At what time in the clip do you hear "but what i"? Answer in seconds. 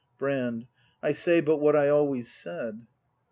1.41-1.89